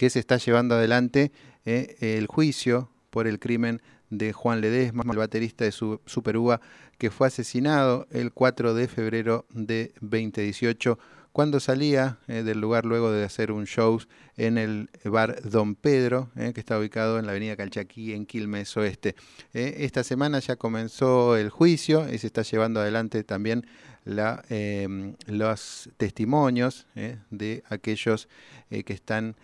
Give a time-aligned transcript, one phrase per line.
[0.00, 1.30] que se está llevando adelante
[1.66, 6.62] eh, el juicio por el crimen de Juan Ledesma, el baterista de Super Uva,
[6.96, 10.98] que fue asesinado el 4 de febrero de 2018
[11.32, 14.00] cuando salía eh, del lugar luego de hacer un show
[14.36, 18.76] en el bar Don Pedro, eh, que está ubicado en la avenida Calchaquí, en Quilmes
[18.76, 19.14] Oeste.
[19.52, 23.66] esta semana ya comenzó el juicio y se está llevando adelante también
[24.04, 26.86] la, em, los testimonios
[27.30, 28.28] de aquellos
[28.70, 29.36] que están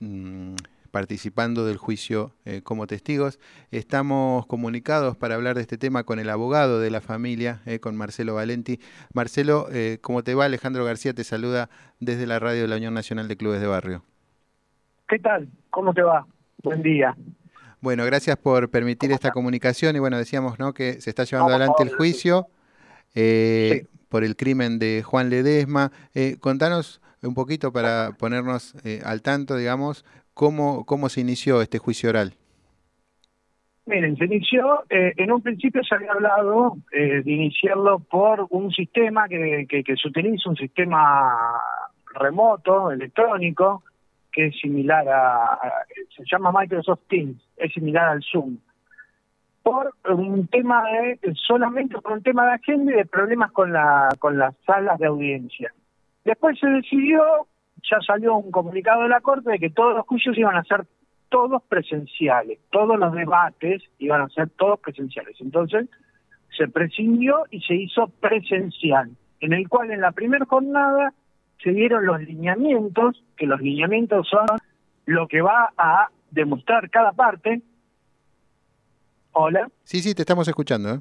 [0.00, 0.54] mm,
[0.96, 3.38] participando del juicio eh, como testigos.
[3.70, 7.96] Estamos comunicados para hablar de este tema con el abogado de la familia, eh, con
[7.96, 8.80] Marcelo Valenti.
[9.12, 10.46] Marcelo, eh, ¿cómo te va?
[10.46, 11.68] Alejandro García te saluda
[12.00, 14.04] desde la radio de la Unión Nacional de Clubes de Barrio.
[15.06, 15.50] ¿Qué tal?
[15.68, 16.26] ¿Cómo te va?
[16.62, 17.14] Buen día.
[17.82, 20.72] Bueno, gracias por permitir esta comunicación y bueno, decíamos ¿no?
[20.72, 22.48] que se está llevando adelante el juicio
[24.08, 25.92] por el crimen de Juan Ledesma.
[26.40, 32.34] contanos un poquito para ponernos al tanto, digamos, ¿Cómo, cómo se inició este juicio oral?
[33.86, 38.70] Miren, se inició, eh, en un principio se había hablado eh, de iniciarlo por un
[38.70, 41.32] sistema que, que, se utiliza, un sistema
[42.20, 43.82] remoto, electrónico,
[44.30, 45.58] que es similar a,
[46.14, 48.58] se llama Microsoft Teams, es similar al Zoom,
[49.62, 54.10] por un tema de, solamente por un tema de agenda y de problemas con, la,
[54.18, 55.72] con las salas de audiencia.
[56.26, 57.22] Después se decidió
[57.82, 60.86] ya salió un comunicado de la Corte de que todos los juicios iban a ser
[61.28, 65.36] todos presenciales, todos los debates iban a ser todos presenciales.
[65.40, 65.88] Entonces
[66.56, 69.10] se prescindió y se hizo presencial,
[69.40, 71.12] en el cual en la primera jornada
[71.62, 74.46] se dieron los lineamientos, que los lineamientos son
[75.06, 77.62] lo que va a demostrar cada parte.
[79.32, 79.68] Hola.
[79.84, 80.94] Sí, sí, te estamos escuchando.
[80.94, 81.00] ¿eh?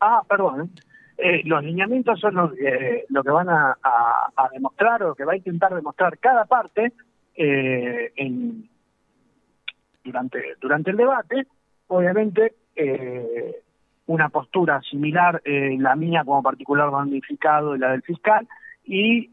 [0.00, 0.70] Ah, perdón.
[1.16, 3.76] Eh, los lineamientos son eh, lo que van a,
[4.52, 6.92] demostrar o que va a intentar demostrar cada parte
[7.36, 8.68] eh, en,
[10.02, 11.46] durante, durante el debate.
[11.86, 12.54] Obviamente,
[14.06, 18.48] una postura similar, la mía como particular damnificado y la del fiscal,
[18.84, 19.30] y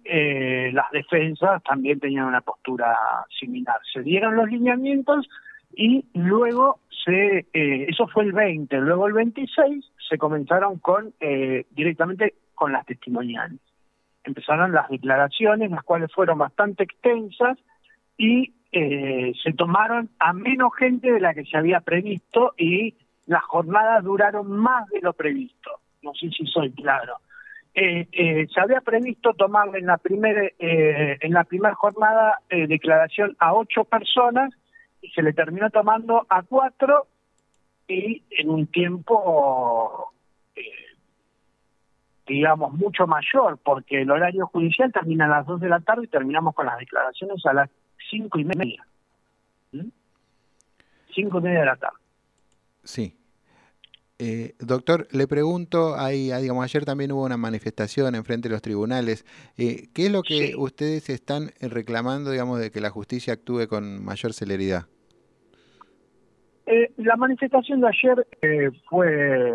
[0.72, 2.96] las defensas también tenían una postura
[3.40, 3.78] similar.
[3.92, 5.28] Se dieron los lineamientos
[5.74, 12.34] y luego se, eso fue el 20, luego el 26 se comenzaron con eh, directamente
[12.54, 13.62] con las testimoniales.
[14.26, 17.58] Empezaron las declaraciones, las cuales fueron bastante extensas
[18.18, 22.94] y eh, se tomaron a menos gente de la que se había previsto y
[23.26, 25.80] las jornadas duraron más de lo previsto.
[26.04, 27.16] No sé si soy claro.
[27.74, 33.86] Eh, se había previsto tomar en la primera en la primera jornada declaración a ocho
[33.86, 34.54] personas
[35.02, 37.08] y se le terminó tomando a cuatro
[37.92, 40.12] y en un tiempo,
[40.56, 40.62] eh,
[42.28, 46.08] digamos, mucho mayor, porque el horario judicial termina a las 2 de la tarde y
[46.08, 47.70] terminamos con las declaraciones a las
[48.10, 48.86] cinco y media.
[49.72, 49.90] ¿Mm?
[51.14, 51.98] Cinco y media de la tarde.
[52.84, 53.16] Sí.
[54.24, 58.62] Eh, doctor, le pregunto, ahí, digamos, ayer también hubo una manifestación en frente de los
[58.62, 59.26] tribunales.
[59.58, 64.04] Eh, ¿Qué es lo que ustedes están reclamando, digamos, de que la justicia actúe con
[64.06, 64.86] mayor celeridad?
[66.74, 69.52] Eh, la manifestación de ayer eh, fue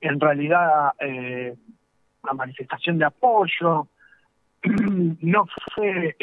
[0.00, 1.54] en realidad eh,
[2.24, 3.86] una manifestación de apoyo,
[4.64, 6.16] no fue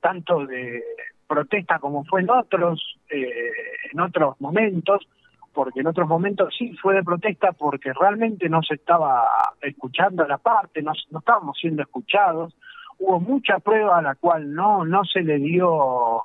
[0.00, 0.82] tanto de
[1.26, 5.06] protesta como fue en otros, en otros momentos,
[5.52, 9.28] porque en otros momentos sí fue de protesta porque realmente no se estaba
[9.60, 12.56] escuchando a la parte, no, no estábamos siendo escuchados,
[12.98, 16.22] hubo mucha prueba a la cual no, no se le dio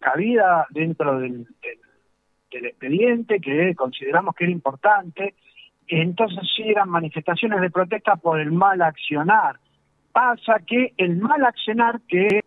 [0.00, 1.46] cabida dentro del
[2.50, 5.34] expediente, que consideramos que era importante,
[5.86, 9.58] entonces sí eran manifestaciones de protesta por el mal accionar.
[10.12, 12.40] Pasa que el mal accionar que,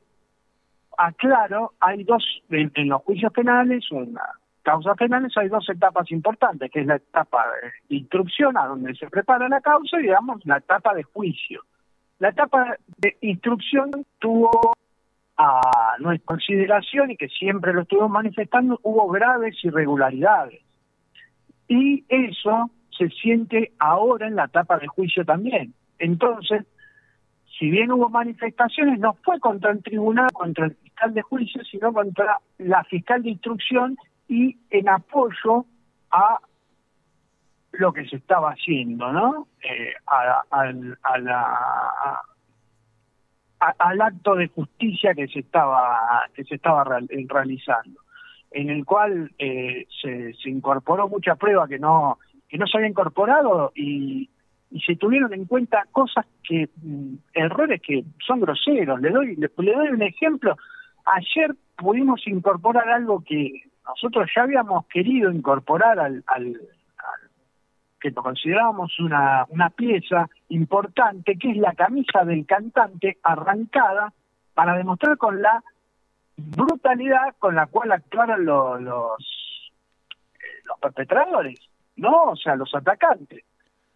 [0.97, 4.29] aclaro, hay dos, en, los juicios penales o en las
[4.61, 7.45] causas penales hay dos etapas importantes, que es la etapa
[7.89, 11.63] de instrucción, a donde se prepara la causa, y digamos la etapa de juicio.
[12.19, 14.73] La etapa de instrucción tuvo
[15.43, 20.61] a nuestra consideración y que siempre lo estuvimos manifestando, hubo graves irregularidades.
[21.67, 25.73] Y eso se siente ahora en la etapa de juicio también.
[25.97, 26.65] Entonces,
[27.57, 31.91] si bien hubo manifestaciones, no fue contra el tribunal, contra el fiscal de juicio, sino
[31.91, 33.97] contra la fiscal de instrucción
[34.27, 35.65] y en apoyo
[36.11, 36.37] a
[37.71, 39.47] lo que se estaba haciendo, ¿no?
[39.63, 42.21] Eh, a, la,
[43.61, 48.01] al acto de justicia que se estaba que se estaba realizando
[48.51, 52.17] en el cual eh, se, se, incorporó mucha prueba que no
[52.49, 54.29] que no se había incorporado y,
[54.71, 58.99] y se tuvieron en cuenta cosas que mm, errores que son groseros.
[59.01, 60.57] Le doy le, doy un ejemplo.
[61.05, 66.59] Ayer pudimos incorporar algo que nosotros ya habíamos querido incorporar al, al,
[68.01, 74.11] que lo considerábamos una, una pieza importante, que es la camisa del cantante arrancada
[74.53, 75.63] para demostrar con la
[76.35, 79.71] brutalidad con la cual actuaron los, los,
[80.33, 81.59] eh, los perpetradores,
[81.95, 82.31] ¿no?
[82.31, 83.43] O sea, los atacantes.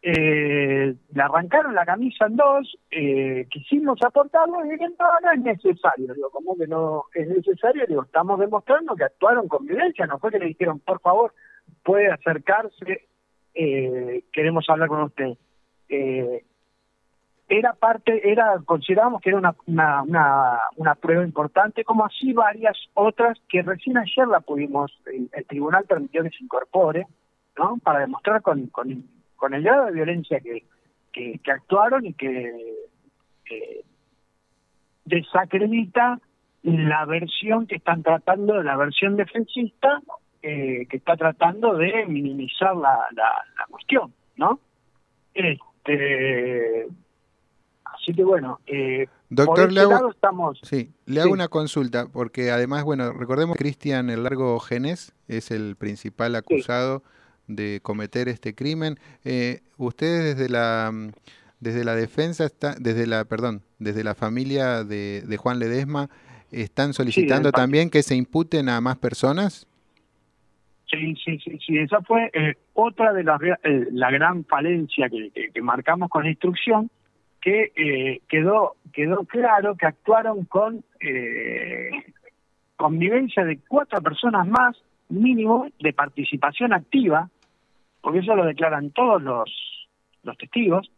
[0.07, 5.40] Eh, le arrancaron la camisa en dos, eh, quisimos aportarlo y dijeron, no, no es
[5.40, 10.19] necesario, digo, como que no es necesario, digo, estamos demostrando que actuaron con violencia, no
[10.19, 11.34] fue que le dijeron, por favor,
[11.81, 13.07] puede acercarse,
[13.56, 15.38] eh, queremos hablar con usted.
[15.90, 16.44] Eh,
[17.48, 23.38] era parte, era, considerábamos que era una, una, una, prueba importante, como así varias otras
[23.48, 27.06] que recién ayer la pudimos, el, el tribunal permitió que se incorpore,
[27.57, 27.78] ¿no?
[27.84, 29.06] Para demostrar con, con
[29.36, 30.63] con el grado de violencia que,
[31.12, 32.74] que, actuaron y que
[35.06, 36.19] desacredita
[36.63, 40.02] la versión que están tratando, la versión defensista,
[40.47, 44.59] eh, que está tratando de minimizar la, la, cuestión, ¿no?
[45.33, 46.86] Este,
[47.83, 50.59] así que bueno, eh, Doctor, le hago, estamos...
[50.62, 55.50] sí, le hago una consulta, porque además, bueno, recordemos que Cristian El Largo Genes es
[55.50, 57.01] el principal acusado
[57.47, 59.00] de cometer este crimen.
[59.24, 60.94] Eh, ustedes desde la
[61.59, 66.12] desde la defensa está, desde la perdón, desde la familia de, de Juan Ledesma
[66.51, 69.65] están solicitando también que se imputen a más personas.
[70.89, 71.77] Sí, sí, sí, sí.
[71.77, 76.29] Esa fue eh, otra de las eh, la gran falencia que, que, marcamos con la
[76.29, 76.89] instrucción,
[77.41, 80.83] que eh, quedó quedó claro que actuaron con
[82.75, 84.75] convivencia de cuatro personas más
[85.09, 87.29] mínimo de participación activa
[88.05, 89.49] porque eso lo declaran todos los,
[90.21, 90.91] los testigos,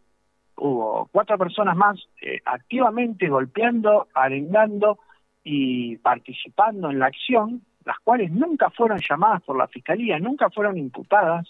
[0.58, 5.00] hubo cuatro personas más eh, activamente golpeando, arengando
[5.42, 10.78] y participando en la acción, las cuales nunca fueron llamadas por la fiscalía, nunca fueron
[10.78, 11.48] imputadas,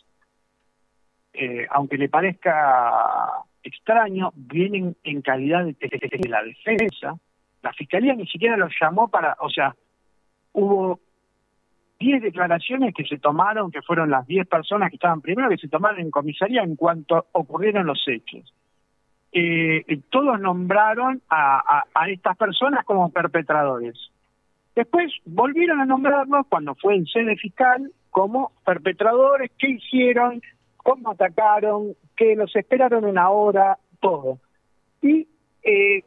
[1.33, 7.15] eh, aunque le parezca extraño, vienen en calidad de, la defensa.
[7.63, 9.75] La fiscalía ni siquiera los llamó para, o sea,
[10.53, 10.99] hubo
[11.99, 15.67] 10 declaraciones que se tomaron, que fueron las 10 personas que estaban primero, que se
[15.67, 18.53] tomaron en comisaría en cuanto ocurrieron los hechos.
[19.31, 24.11] Eh, todos nombraron a, estas personas como perpetradores.
[24.77, 30.39] Después volvieron a nombrarlos cuando fue en sede fiscal como perpetradores, qué hicieron,
[30.77, 34.37] cómo atacaron, que los esperaron una hora, todo.
[35.01, 35.27] Y
[35.63, 36.03] eh,